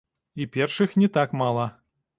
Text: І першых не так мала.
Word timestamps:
І 0.45 0.47
першых 0.55 0.97
не 1.03 1.11
так 1.19 1.39
мала. 1.45 1.73